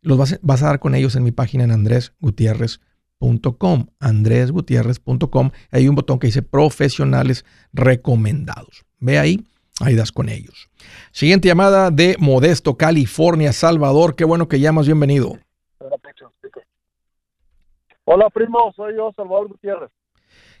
[0.00, 3.86] Los vas, vas, a dar con ellos en mi página en andresgutierrez.com.
[4.00, 5.50] andresgutierrez.com.
[5.70, 8.84] Hay un botón que dice profesionales recomendados.
[8.98, 9.46] Ve ahí,
[9.80, 10.70] ahí das con ellos.
[11.12, 14.16] Siguiente llamada de Modesto, California, Salvador.
[14.16, 15.38] Qué bueno que llamas, bienvenido.
[18.04, 19.90] Hola, primo, soy yo, Salvador Gutiérrez.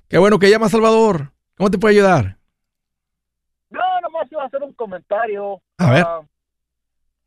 [0.08, 1.32] Qué bueno que llamas, Salvador.
[1.56, 2.38] ¿Cómo te puedo ayudar?
[3.70, 5.60] No, nomás iba a hacer un comentario.
[5.78, 6.04] A ver.
[6.06, 6.20] Ah,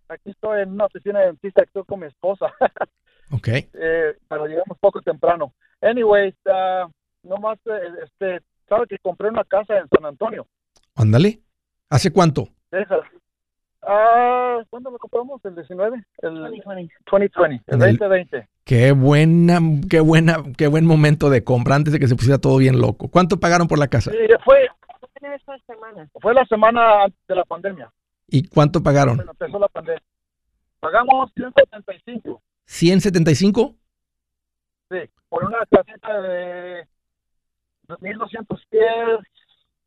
[0.09, 2.47] aquí estoy en una oficina de dentista, estoy con mi esposa.
[3.31, 3.47] Ok.
[3.47, 5.51] eh, pero llegamos poco temprano.
[5.81, 6.87] Anyways, uh,
[7.23, 10.45] nomás, eh, este, sabe que compré una casa en San Antonio.
[10.93, 11.41] Ándale.
[11.89, 12.49] ¿Hace cuánto?
[12.71, 13.03] Déjala.
[13.87, 15.43] Ah, ¿cuándo lo compramos?
[15.45, 16.03] ¿El 19?
[16.23, 18.47] El 2020, el En el- 2020.
[18.63, 22.57] Qué buena, qué buena, qué buen momento de compra antes de que se pusiera todo
[22.57, 23.09] bien loco.
[23.09, 24.09] ¿Cuánto pagaron por la casa?
[24.11, 24.67] Sí, fue,
[26.19, 27.91] fue la semana de la pandemia.
[28.27, 29.17] ¿Y cuánto pagaron?
[29.17, 30.01] Cuando empezó la pandemia.
[30.79, 32.41] Pagamos 175.
[32.67, 33.75] ¿175?
[34.89, 34.97] Sí,
[35.29, 36.87] por una casita de
[38.01, 38.83] 1200 pies,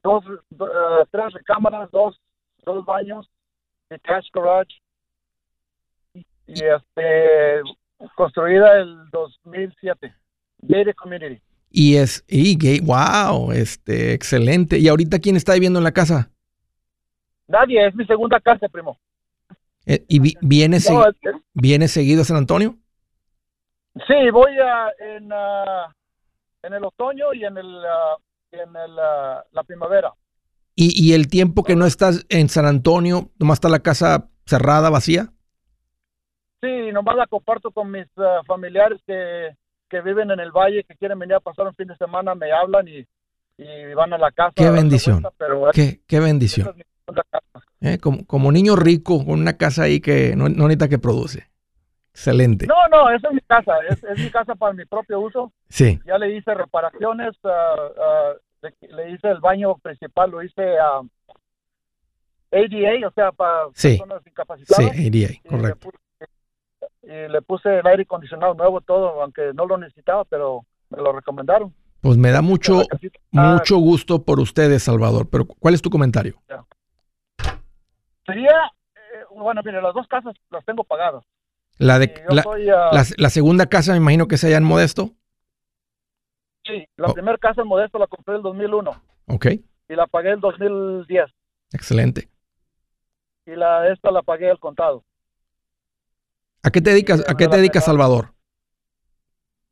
[0.02, 0.66] dos, do-
[1.00, 2.20] eh, tres recámaras, dos,
[2.64, 3.28] dos baños,
[3.90, 4.74] detached garage.
[6.46, 7.60] Y este,
[8.14, 10.14] construida el 2007.
[10.62, 11.40] Gated Community.
[11.70, 14.78] Y es, y gay, wow, este, excelente.
[14.78, 16.30] ¿Y ahorita quién está viviendo en la casa?
[17.46, 18.98] Nadie, es mi segunda casa, primo.
[19.86, 21.04] Eh, ¿Y vi- viene, No,
[21.54, 22.76] viene seguido a San Antonio?
[24.06, 25.94] sí, voy a, en, ah,
[26.62, 28.16] en el otoño y en, el, ah,
[28.52, 30.12] en el, la primavera.
[30.74, 34.90] ¿Y, y el tiempo que no estás en San Antonio, nomás está la casa cerrada,
[34.90, 35.32] vacía?
[36.60, 39.56] Sí, nomás la comparto con mis ah, familiares que,
[39.88, 42.52] que viven en el valle, que quieren venir a pasar un fin de semana, me
[42.52, 43.04] hablan y,
[43.58, 44.52] y van a la casa.
[44.54, 45.22] Qué bendición.
[45.22, 46.74] vuelta, pero Qué, qué bendición.
[46.78, 47.94] es.
[47.94, 47.98] ¿eh?
[47.98, 51.48] Como, como niño rico, con una casa ahí que no, no necesita que produce.
[52.18, 52.66] Excelente.
[52.66, 55.52] No, no, esa es mi casa, es, es mi casa para mi propio uso.
[55.68, 61.00] Sí, Ya le hice reparaciones, ah, le, le hice el baño principal, lo hice a
[62.50, 63.90] ADA, o sea, para Sí.
[63.98, 64.90] personas sí, incapacitadas.
[64.90, 65.90] ADA, y le correcto.
[65.90, 65.98] puse-
[67.04, 71.12] y le puse el aire acondicionado nuevo, todo, aunque no lo necesitaba, pero me lo
[71.12, 71.72] recomendaron.
[72.00, 72.82] Pues me da mucho,
[73.30, 75.28] mucho gusto por ustedes, Salvador.
[75.30, 76.34] Pero ¿cuál es tu comentario?
[78.26, 78.50] Sería,
[78.96, 81.24] eh, bueno, mire, las dos casas las tengo pagadas.
[81.78, 84.64] La, de, la, soy, ah, la, la segunda casa, me imagino que es allá en
[84.64, 85.12] Modesto.
[86.64, 87.14] sí, la oh.
[87.14, 91.26] primera casa en Modesto la compré en el 2001 Ok, y la pagué el 2010
[91.72, 92.28] excelente.
[93.46, 95.04] y la esta la pagué al contado.
[96.62, 98.34] ¿A qué te dedicas, a qué te dedicas Salvador?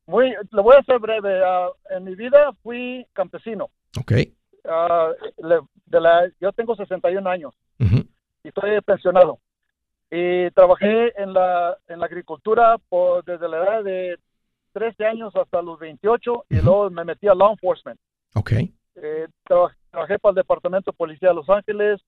[0.07, 1.43] Muy, le voy a ser breve.
[1.45, 3.71] ah, en mi vida fui campesino.
[3.99, 4.13] Ok.
[4.65, 8.05] Ah, le- de la, yo tengo 61 años ujú,
[8.45, 9.39] y estoy pensionado.
[10.11, 14.19] Y trabajé en la, en la agricultura por, desde la edad de
[14.73, 17.99] 13 años hasta los 28 y luego me metí a law enforcement.
[18.35, 18.53] Ok.
[18.97, 22.01] Eh, traba- trabajé para el Departamento de Policía de Los Ángeles,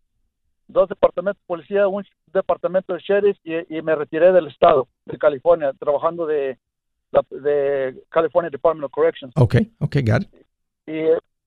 [0.68, 5.18] dos departamentos de policía, un departamento de sheriff y, y me retiré del estado de
[5.18, 6.58] California, trabajando de,
[7.30, 9.32] de California Department of Corrections.
[9.37, 10.46] Ok, ok, got it.
[10.87, 11.04] Y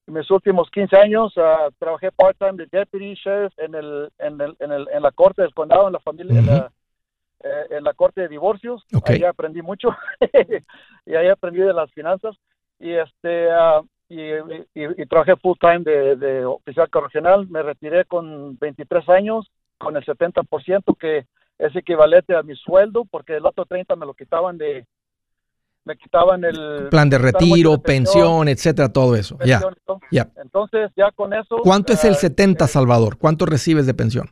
[0.08, 4.56] en mis últimos 15 años ah, trabajé part-time de deputy sheriff en, el, en, el,
[4.60, 6.72] en, el, en la corte del condado, en la familia, en, la,
[7.44, 8.84] eh, en la corte de divorcios.
[8.94, 9.10] Ok.
[9.12, 9.90] Ahí aprendí mucho
[11.06, 12.36] y ahí aprendí de las finanzas.
[12.80, 13.50] Y este
[14.10, 17.48] y, y- y trabajé full-time de, de oficial correccional.
[17.48, 21.26] Me retiré con 23 años, con el 70%, que
[21.60, 24.86] es equivalente a mi sueldo, porque el otro 30 me lo quitaban de...
[25.84, 26.90] Me quitaban el...
[26.90, 29.38] Plan de retiro, de pensión, etcétera, todo eso.
[29.40, 29.60] Ya.
[29.60, 30.00] pensión y todo.
[30.12, 30.30] ya.
[30.36, 31.58] Entonces, ya con eso.
[31.64, 33.18] ¿Cuánto es el ah, 70, eh, Salvador?
[33.18, 34.30] ¿Cuánto recibes de pensión?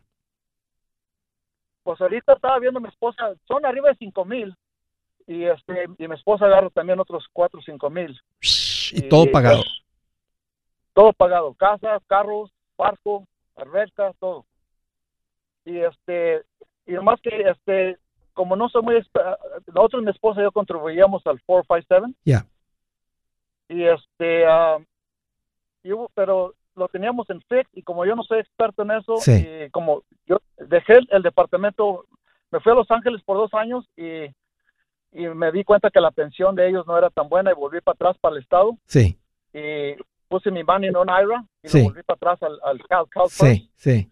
[1.84, 4.56] Pues ahorita estaba viendo a mi esposa, son arriba de 5 mil.
[5.26, 8.20] Y, este, y mi esposa agarra también otros 4 o 5 mil.
[8.92, 9.64] Y todo pagado.
[10.94, 14.46] Todo pagado: casa, carros, barco, alberca, todo.
[15.66, 16.44] Y este,
[16.86, 17.98] y nomás que, este,
[18.40, 18.96] como no soy muy.
[18.96, 22.14] exper- Nosotros, mi esposa y yo contribuíamos al 457.
[22.24, 22.46] Ya.
[23.68, 24.46] Y este,
[25.84, 29.46] hubo- pero lo teníamos en FIC y como yo no soy experto en eso, Sí.
[29.66, 32.06] y como yo dejé el, el departamento,
[32.52, 34.24] me fui a Los Ángeles por dos años y,
[35.12, 37.82] y me di cuenta que la pensión de ellos no era tan buena y volví
[37.82, 39.20] para atrás para el Estado Sí,
[39.54, 39.96] y
[40.30, 41.80] puse mi money en un IRA y Sí.
[41.80, 44.10] lo volví para atrás al, al Cal, Cal sí, sí.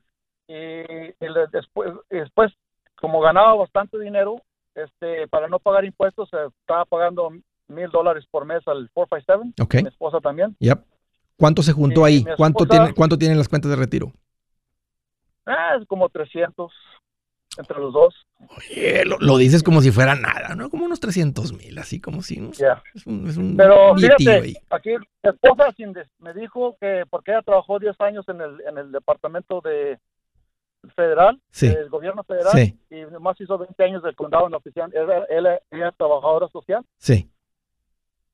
[0.50, 2.52] Y, y le- después, y después,
[3.00, 4.42] como ganaba bastante dinero,
[4.76, 7.32] este, para no pagar impuestos, eh, estaba pagando
[7.68, 9.84] mil dólares por mes al 457, Ok.
[9.84, 10.56] mi esposa también.
[10.60, 10.80] Yep.
[11.38, 12.26] ¿Cuánto se juntó Y ahí?
[12.36, 14.12] ¿Cuánto, tiene, ¿Cuánto tienen las cuentas de retiro?
[15.46, 16.72] Ah, es como 300.
[17.58, 18.14] entre los dos.
[18.56, 20.70] Oye, lo, dices como si fuera nada, ¿no?
[20.70, 22.40] Como unos 300 mil, así como si...
[22.40, 22.52] ¿no?
[22.52, 22.62] Es
[23.04, 25.74] Pero fíjate, aquí mi esposa
[26.20, 29.98] me dijo que porque ella trabajó 10 años en el, en el departamento de
[30.92, 35.60] federal, del gobierno federal, y más hizo 20 años del condado en la oficina, ella,
[35.72, 36.84] ella es trabajadora social.
[36.98, 37.30] Sí.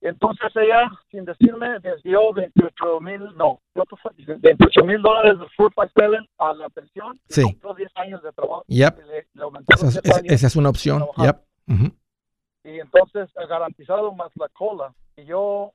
[0.04, 6.54] Entonces ella, sin decirme, desvió 28 mil, no, 28 mil dólares de Food Seven a
[6.54, 7.18] la pensión.
[7.30, 7.42] Sí.
[7.42, 8.66] Y 10 años de trabajo.
[8.68, 9.00] Yep.
[10.26, 11.06] esa, es, una opción.
[11.16, 11.38] Yep.
[12.66, 14.94] Y entonces garantizado más la cola.
[15.16, 15.72] Y yo,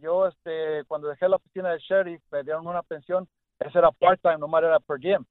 [0.00, 3.28] yo este, cuando dejé la oficina de sheriff, me dieron una pensión.
[3.60, 5.24] Esa era part-time, nomás era per diem.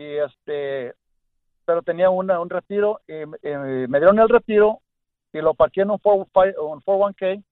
[0.00, 0.94] Y este,
[1.66, 4.80] pero tenía una, un retiro y me dieron el retiro
[5.30, 7.44] y lo parqué en un, 401k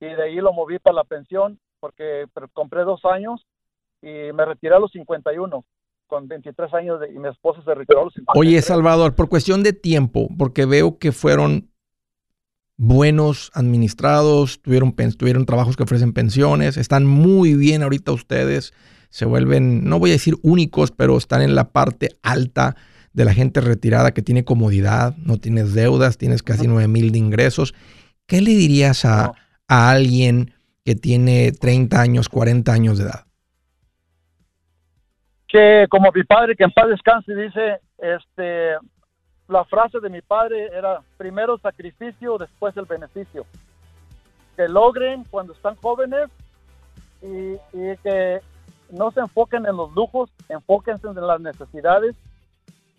[0.00, 3.46] y de ahí lo moví para la pensión porque compré dos años
[4.02, 5.64] y me retiré a los 51
[6.08, 8.40] con 23 años y mi esposa se retiró a los 51.
[8.40, 11.70] Oye, Salvador, por cuestión de tiempo, porque veo que fueron
[12.76, 18.74] buenos administrados, tuvieron, tuvieron trabajos que ofrecen pensiones, están muy bien ahorita ustedes,
[19.10, 22.76] se vuelven, no voy a decir únicos, pero están en la parte alta
[23.16, 27.18] de la gente retirada que tiene comodidad, no tienes deudas, tienes casi 9 mil de
[27.18, 27.74] ingresos.
[28.26, 29.32] ¿Qué le dirías a,
[29.68, 30.52] alguien
[30.84, 33.24] que tiene 30 años, 40 años de edad?
[35.48, 38.74] Que como mi padre, que en paz descanse, dice, este,
[39.48, 43.46] la frase de mi padre era, primero sacrificio, después el beneficio.
[44.56, 46.28] Que logren cuando están jóvenes
[47.22, 48.40] y, y que
[48.90, 52.14] no se enfoquen en los lujos, enfóquense en las necesidades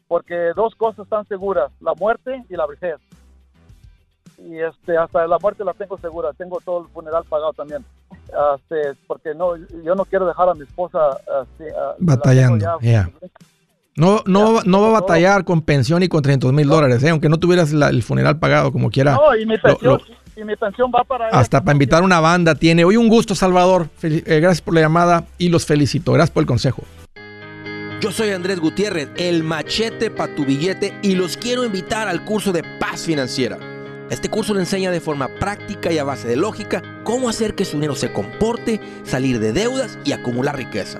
[0.08, 2.97] porque dos cosas están seguras, la muerte y la vejez.
[4.38, 7.84] Y este, hasta la muerte la tengo segura, tengo todo el funeral pagado también.
[8.56, 11.17] Este, porque no, yo no quiero dejar a mi esposa
[12.00, 12.80] batallando.
[13.98, 17.10] No, no, no va a batallar con pensión y con 300 mil dólares, ¿eh?
[17.10, 19.14] aunque no tuvieras el funeral pagado como quiera.
[19.14, 20.00] No, y mi pensión,
[20.36, 21.30] y mi pensión va para...
[21.30, 22.86] Hasta para invitar una banda tiene.
[22.86, 23.90] Hoy un gusto, Salvador.
[24.04, 26.14] Eh, gracias por la llamada y los felicito.
[26.14, 26.84] Gracias por el consejo.
[28.00, 32.52] Yo soy Andrés Gutiérrez, el machete para tu billete y los quiero invitar al curso
[32.52, 33.58] de paz financiera.
[34.12, 37.66] Este curso le enseña de forma práctica y a base de lógica cómo hacer que
[37.66, 41.00] su dinero se comporte, salir de deudas y acumular riqueza.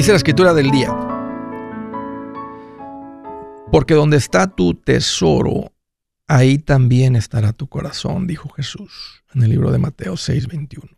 [0.00, 0.96] Dice la escritura del día.
[3.70, 5.74] Porque donde está tu tesoro,
[6.26, 10.96] ahí también estará tu corazón, dijo Jesús en el libro de Mateo 6:21.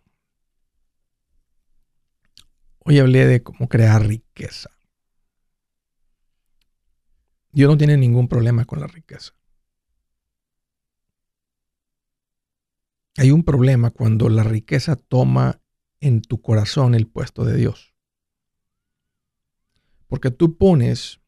[2.79, 4.71] Hoy hablé de cómo crear riqueza.
[7.51, 9.33] Dios no tiene ningún problema con la riqueza.
[13.17, 15.61] Hay un problema cuando la riqueza toma
[15.99, 17.92] en tu corazón el puesto de Dios.
[20.13, 21.23] Porque tú pones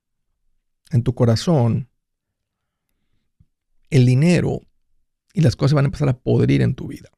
[0.90, 1.88] en tu corazón
[3.88, 4.60] el dinero
[5.32, 7.08] y las cosas van a empezar a podrir en tu vida.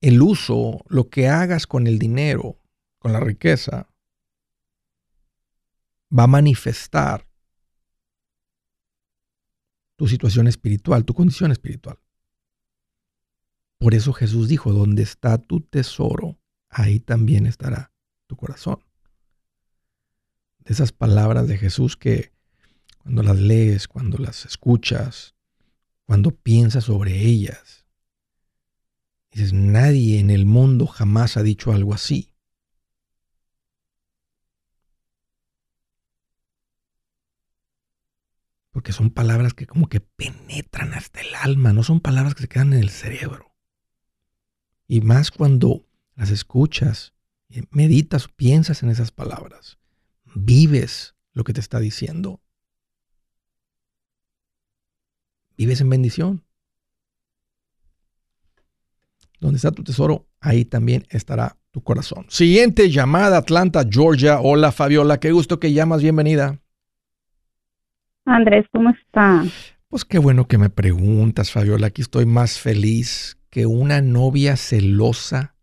[0.00, 2.58] El uso, lo que hagas con el dinero,
[2.98, 3.88] con la riqueza,
[6.10, 7.28] va a manifestar
[9.94, 11.96] tu situación espiritual, tu condición espiritual.
[13.80, 16.38] Por eso Jesús dijo, donde está tu tesoro,
[16.68, 17.94] ahí también estará
[18.26, 18.84] tu corazón.
[20.58, 22.30] De esas palabras de Jesús que
[22.98, 25.34] cuando las lees, cuando las escuchas,
[26.04, 27.86] cuando piensas sobre ellas,
[29.32, 32.34] dices, nadie en el mundo jamás ha dicho algo así.
[38.72, 42.48] Porque son palabras que como que penetran hasta el alma, no son palabras que se
[42.48, 43.49] quedan en el cerebro.
[44.92, 45.84] Y más cuando
[46.16, 47.14] las escuchas
[47.70, 49.78] meditas, piensas en esas palabras,
[50.34, 52.40] vives lo que te está diciendo,
[55.56, 56.42] vives en bendición.
[59.38, 62.26] Donde está tu tesoro, ahí también estará tu corazón.
[62.28, 64.40] Siguiente llamada, Atlanta, Georgia.
[64.40, 66.58] Hola Fabiola, qué gusto que llamas, bienvenida.
[68.24, 69.44] Andrés, ¿cómo está?
[69.86, 71.86] Pues qué bueno que me preguntas, Fabiola.
[71.86, 75.56] Aquí estoy más feliz que una novia celosa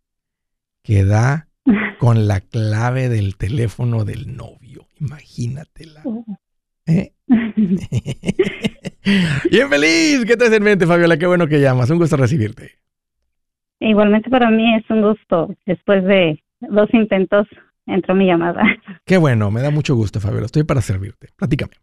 [0.84, 1.48] que da
[2.00, 4.88] con la clave del teléfono del novio.
[5.00, 6.04] Imagínatela.
[6.86, 7.14] ¿Eh?
[9.52, 10.26] Bien feliz.
[10.26, 11.18] ¿Qué te hace en mente, Fabiola?
[11.18, 11.90] Qué bueno que llamas.
[11.90, 12.72] Un gusto recibirte.
[13.80, 15.54] Igualmente para mí es un gusto.
[15.66, 17.48] Después de dos intentos
[17.86, 18.64] entró mi llamada.
[19.06, 20.46] Qué bueno, me da mucho gusto, Fabiola.
[20.46, 21.30] Estoy para servirte.
[21.36, 21.74] Platícame.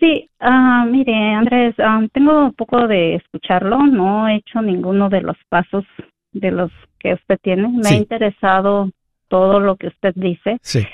[0.00, 1.74] Sí, uh, mire, Andrés,
[2.12, 3.86] tengo un poco de escucharlo.
[3.86, 5.84] No he hecho ninguno de los pasos
[6.32, 7.68] de los que usted tiene.
[7.68, 8.90] Me ha interesado
[9.28, 10.58] todo lo que usted dice.
[10.62, 10.86] Sí.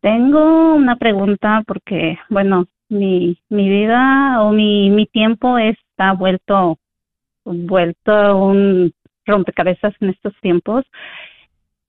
[0.00, 6.78] Tengo una pregunta porque, bueno, mi, mi vida o mi, mi tiempo está vuelto,
[7.44, 8.92] vuelto un
[9.26, 10.84] rompecabezas en estos tiempos,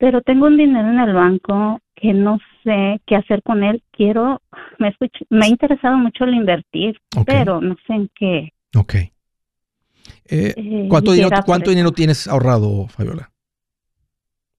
[0.02, 3.84] pero tengo un dinero en el banco que no sé qué hacer con él.
[3.92, 4.42] Quiero,
[4.80, 4.92] me,
[5.30, 8.52] me ha interesado mucho el invertir, pero no sé en qué.
[8.76, 8.96] Ok.
[8.96, 9.12] Eh,
[10.28, 13.32] eh, ¿Cuánto, dinero, ¿cuánto dinero tienes ahorrado, Fabiola?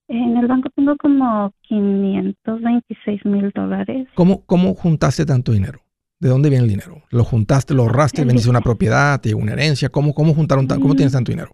[0.06, 4.06] En el banco tengo como 526 mil dólares.
[4.14, 5.80] ¿Cómo, ¿Cómo juntaste tanto dinero?
[6.20, 7.02] ¿De dónde viene el dinero?
[7.10, 9.88] ¿Lo juntaste, lo ahorraste, vendiste una propiedad, te llegó una herencia?
[9.88, 11.50] ¿Cómo, cómo juntaron, cómo tienes tanto dinero?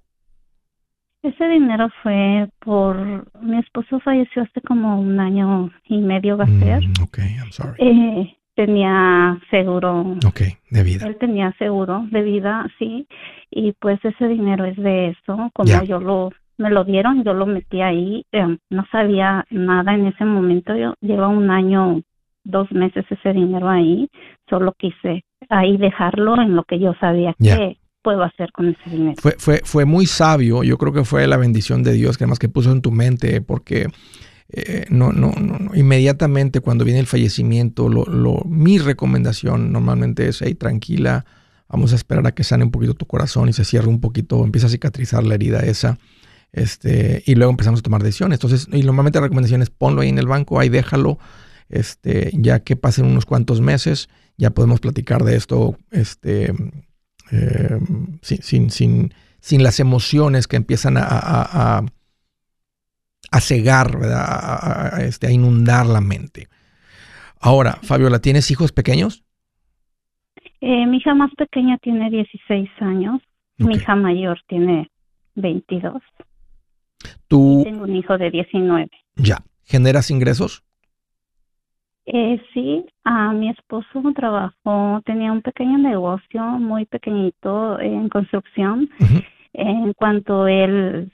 [1.28, 2.96] Ese dinero fue por
[3.42, 6.82] mi esposo falleció hace como un año y medio va a mm, ser.
[7.02, 7.74] ok, I'm sorry.
[7.78, 10.16] Eh, tenía seguro.
[10.26, 11.06] Ok, de vida.
[11.06, 13.06] Él tenía seguro de vida, sí,
[13.50, 15.50] y pues ese dinero es de eso.
[15.52, 18.24] Como yo lo me lo dieron, yo lo metí ahí.
[18.32, 20.74] Eh, no sabía nada en ese momento.
[20.76, 22.02] Yo llevo un año,
[22.44, 24.08] dos meses ese dinero ahí.
[24.48, 29.16] Solo quise ahí dejarlo en lo que yo sabía que puedo hacer con ese dinero.
[29.20, 32.38] Fue, fue, fue muy sabio, yo creo que fue la bendición de Dios que además
[32.38, 33.88] que puso en tu mente, porque
[34.50, 40.40] eh, no, no, no, inmediatamente cuando viene el fallecimiento, lo, lo, mi recomendación normalmente es,
[40.42, 41.26] hey, tranquila,
[41.68, 44.44] vamos a esperar a que sane un poquito tu corazón y se cierre un poquito,
[44.44, 45.98] empieza a cicatrizar la herida esa.
[46.50, 48.36] Este, y luego empezamos a tomar decisiones.
[48.36, 51.18] Entonces, y normalmente la recomendación es ponlo ahí en el banco, ahí déjalo,
[51.68, 56.54] este, ya que pasen unos cuantos meses, ya podemos platicar de esto, este,
[57.32, 57.78] eh,
[58.22, 61.82] sin, sin, sin, las emociones que empiezan a, a,
[63.30, 66.48] a cegar, A, este, a inundar la mente.
[67.40, 69.24] Ahora, Fabiola, ¿tienes hijos pequeños?
[70.60, 73.20] Eh, mi hija más pequeña tiene 16 años,
[73.58, 74.90] mi hija mayor tiene
[75.36, 76.02] 22.
[77.28, 77.62] ¿Tú?
[77.64, 78.90] tengo un hijo de 19.
[79.16, 79.38] Ya.
[79.64, 80.64] ¿Generas ingresos?
[82.10, 88.88] Eh, sí, a mi esposo trabajó, tenía un pequeño negocio muy pequeñito en construcción.
[89.52, 91.12] En cuanto él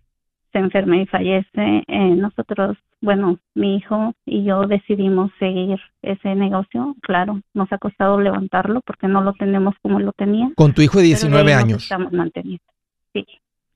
[0.53, 6.95] se enferma y fallece, eh, nosotros, bueno, mi hijo y yo decidimos seguir ese negocio.
[7.03, 10.53] Claro, nos ha costado levantarlo porque no lo tenemos como lo tenía.
[10.55, 11.83] Con tu hijo de 19 años.
[11.83, 12.65] Estamos manteniendo.
[13.13, 13.27] Sí.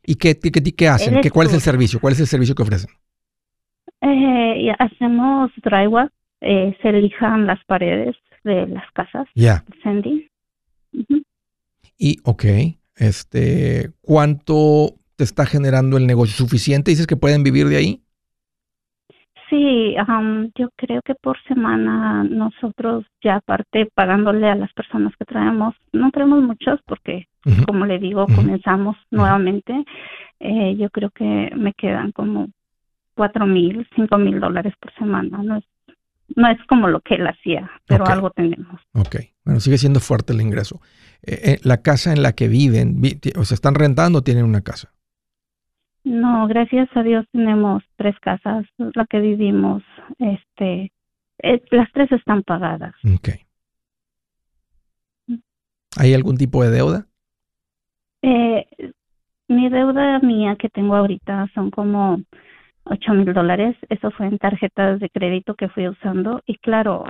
[0.05, 1.21] ¿Y qué, qué, qué hacen?
[1.21, 1.99] ¿Qué, ¿Cuál es el servicio?
[1.99, 2.91] ¿Cuál es el servicio que ofrecen?
[4.03, 9.27] Eh, hacemos drywall eh, se elijan las paredes de las casas.
[9.35, 9.65] Ya.
[9.83, 10.29] Sandy.
[11.99, 12.45] Y, ok,
[12.97, 16.35] este, ¿cuánto te está generando el negocio?
[16.35, 16.91] ¿Suficiente?
[16.91, 18.03] ¿Dices que pueden vivir de ahí?
[19.51, 19.95] Sí,
[20.57, 26.11] yo creo que por semana nosotros ya aparte pagándole a las personas que traemos, no
[26.11, 27.29] traemos muchos porque,
[27.67, 29.85] como le digo, comenzamos nuevamente.
[30.39, 32.49] Eh, yo creo que me quedan como
[33.15, 35.43] cuatro mil, cinco mil dólares por semana.
[35.43, 35.65] No es
[36.37, 38.81] no es como lo que él hacía, pero algo tenemos.
[38.93, 40.81] Ok, bueno, sigue siendo fuerte el ingreso.
[41.23, 43.01] Eh, eh, ¿La casa en la que viven,
[43.37, 44.93] o se están rentando o tienen una casa?
[46.05, 49.83] No, gracias a Dios tenemos tres casas, la que vivimos,
[50.19, 50.93] este,
[51.43, 52.95] eh, las tres están pagadas.
[53.15, 53.31] Ok.
[55.97, 57.05] ¿Hay algún tipo de deuda?
[59.51, 62.21] mi deuda mía que tengo ahorita son como
[62.89, 63.77] ocho mil dólares.
[63.89, 66.43] Eso fue en tarjetas de crédito que fui usando.
[66.47, 67.05] Y claro,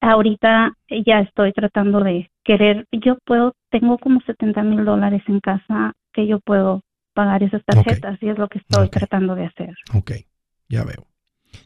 [0.00, 0.72] ahorita
[1.04, 6.26] ya estoy tratando de querer, yo puedo, tengo como 70 mil dólares en casa que
[6.26, 6.82] yo puedo
[7.14, 9.74] pagar esas tarjetas y es lo que estoy tratando de hacer.
[9.94, 10.12] Ok,
[10.68, 11.06] ya veo.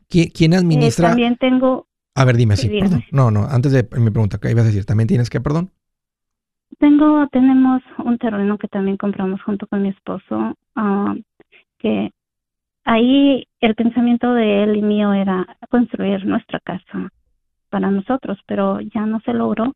[0.09, 1.09] ¿Quién, administra?
[1.09, 1.87] Eh, también tengo...
[2.15, 3.05] A ver, dime, sí, perdón.
[3.11, 4.85] No, no, antes de mi pregunta, ¿qué ibas a decir?
[4.85, 5.71] ¿También tienes que, perdón?
[6.79, 11.15] Tengo, tenemos un terreno que también compramos junto con mi esposo, ah,
[11.79, 12.11] que
[12.89, 17.11] ahí el pensamiento de él y mío era construir nuestra casa
[17.69, 19.75] para nosotros, pero ya no se logró.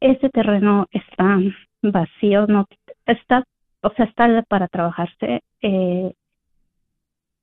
[0.00, 1.38] Ese terreno está
[1.82, 2.66] vacío, no
[3.06, 3.44] está,
[3.80, 5.40] o sea, está para trabajarse.
[5.62, 6.12] Eh,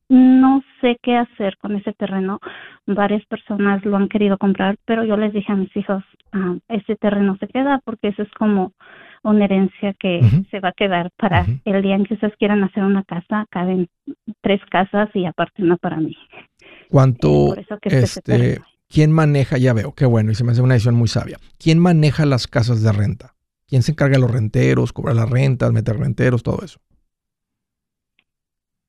[0.10, 2.40] no sé qué hacer con ese terreno.
[2.86, 6.96] Varias personas lo han querido comprar, pero yo les dije a mis hijos, ah, ese
[6.98, 8.74] terreno se queda porque eso es como
[9.24, 10.22] una herencia que
[10.52, 13.88] se va a quedar para el día en que ustedes quieran hacer una casa, caben
[14.42, 16.16] tres casas y aparte una para mí.
[16.90, 18.60] ¿Cuánto, este,
[18.90, 21.80] quién maneja, ya veo, qué bueno, y se me hace una decisión muy sabia, ¿quién
[21.80, 23.34] maneja las casas de renta?
[23.68, 26.80] ¿Quién se encarga de los renteros, cobrar las rentas, meter renteros, todo eso?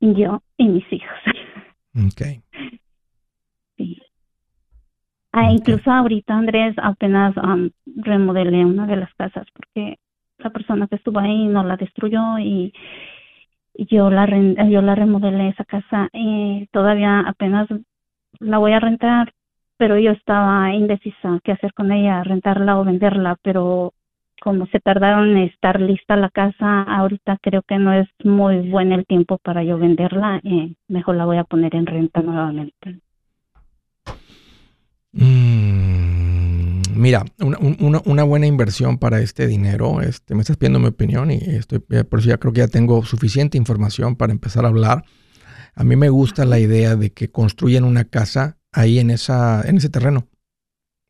[0.01, 1.19] Yo y mis hijos.
[1.97, 2.23] Ok.
[3.77, 4.01] Sí.
[5.33, 9.99] Ah, incluso ahorita, Andrés, apenas um, remodelé una de las casas porque
[10.45, 12.73] la persona que estuvo ahí no la destruyó y
[13.75, 14.27] yo la
[14.69, 16.09] yo la remodelé esa casa
[16.71, 17.69] todavía apenas
[18.39, 19.33] la voy a rentar
[19.77, 23.93] pero yo estaba indecisa qué hacer con ella rentarla o venderla pero
[24.41, 28.93] como se tardaron en estar lista la casa ahorita creo que no es muy buen
[28.93, 33.01] el tiempo para yo venderla y mejor la voy a poner en renta nuevamente.
[35.13, 35.84] Mm
[36.95, 41.85] mira, una, buena inversión para este dinero, este, me estás pidiendo mi opinión y estoy,
[41.91, 45.05] eh, por eso ya creo que ya tengo suficiente información para empezar a hablar.
[45.75, 49.77] A mí me gusta la idea de que construyan una casa ahí en, esa, en
[49.77, 50.29] ese terreno,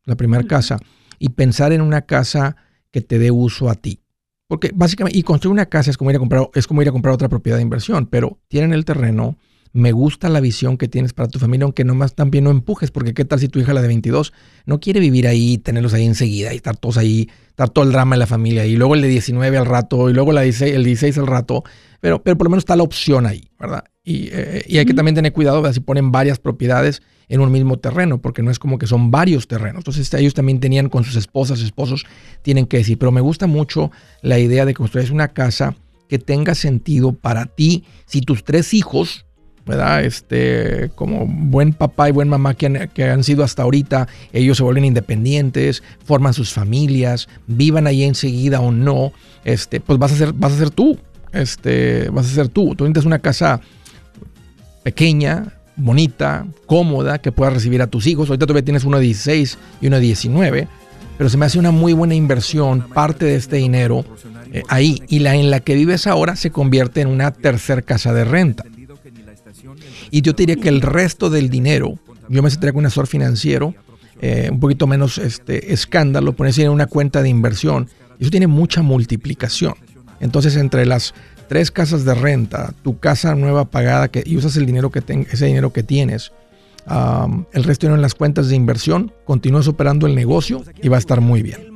[0.05, 0.79] la primera casa,
[1.19, 2.55] y pensar en una casa
[2.91, 4.01] que te dé uso a ti.
[4.47, 6.91] Porque básicamente, y construir una casa es como ir a comprar, es como ir a
[6.91, 9.37] comprar otra propiedad de inversión, pero tienen el terreno,
[9.75, 13.13] me gusta la visión que tienes para tu familia, aunque nomás también no empujes, porque
[13.13, 14.31] qué tal si tu hija, la de 22,
[14.65, 18.15] no quiere vivir ahí, tenerlos ahí enseguida y estar todos ahí, estar todo el drama
[18.15, 21.17] en la familia, y luego el de 19 al rato, y luego la el 16
[21.17, 21.65] al rato,
[21.99, 23.83] pero, pero por lo menos está la opción ahí, ¿verdad?
[24.01, 27.77] Y, eh, hay que también tener cuidado de si ponen varias propiedades en un mismo
[27.77, 29.79] terreno, porque no es como que son varios terrenos.
[29.81, 32.05] Entonces ellos también tenían con sus esposas, esposos,
[32.43, 35.75] tienen que decir, pero me gusta mucho la idea de construir una casa
[36.07, 39.25] que tenga sentido para ti, si tus tres hijos
[39.65, 40.03] ¿verdad?
[40.03, 44.57] Este, como buen papá y buen mamá que han, que han, sido hasta ahorita, ellos
[44.57, 49.11] se vuelven independientes, forman sus familias, vivan ahí enseguida o no,
[49.43, 50.99] este, pues vas a ser, vas a ser tú,
[51.31, 52.75] este, vas a ser tú.
[52.75, 53.61] Tú necesitas una casa
[54.83, 58.29] pequeña, bonita, cómoda, que puedas recibir a tus hijos.
[58.29, 60.67] Ahorita todavía tienes uno de 16 y uno de 19,
[61.17, 64.05] pero se me hace una muy buena inversión, parte de este dinero
[64.51, 68.13] eh, ahí, y la en la que vives ahora se convierte en una tercer casa
[68.13, 68.63] de renta.
[70.15, 71.99] Y yo te diría que el resto del dinero,
[72.29, 73.75] yo me sentaría con un asesor financiero,
[74.21, 77.89] eh, un poquito menos este, escándalo, ponerse en una cuenta de inversión.
[78.17, 79.73] Eso tiene mucha multiplicación.
[80.21, 81.13] Entonces, entre las
[81.49, 85.47] tres casas de renta, tu casa nueva pagada que, y usas el dinero que ese
[85.47, 86.31] dinero que tienes,
[87.51, 91.19] el resto en las cuentas de inversión, continúas operando el negocio y va a estar
[91.19, 91.75] muy bien.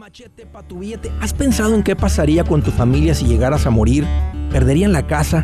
[1.19, 4.07] ¿Has pensado en qué pasaría con tu familia si llegaras a morir?
[4.49, 5.43] ¿Perderían la casa?